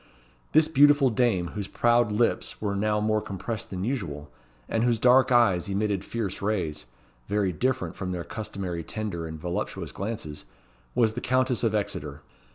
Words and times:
This 0.53 0.67
beautiful 0.67 1.11
dame, 1.11 1.49
whose 1.49 1.67
proud 1.67 2.11
lips 2.11 2.59
were 2.59 2.75
now 2.75 2.99
more 2.99 3.21
compressed 3.21 3.69
than 3.69 3.83
usual, 3.83 4.31
and 4.67 4.83
whose 4.83 4.97
dark 4.97 5.31
eyes 5.31 5.69
emitted 5.69 6.03
fierce 6.03 6.41
rays 6.41 6.87
very 7.27 7.51
different 7.53 7.95
from 7.95 8.11
their 8.11 8.23
customary 8.23 8.83
tender 8.83 9.27
and 9.27 9.39
voluptuous 9.39 9.91
glances 9.91 10.43
was 10.95 11.13
the 11.13 11.21
Countess 11.21 11.63
of 11.63 11.75
Exeter. 11.75 12.23